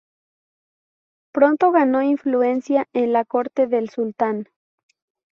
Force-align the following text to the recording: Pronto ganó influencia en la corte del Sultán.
Pronto 1.31 1.69
ganó 1.71 2.01
influencia 2.01 2.87
en 2.91 3.13
la 3.13 3.23
corte 3.23 3.67
del 3.67 3.91
Sultán. 3.91 4.47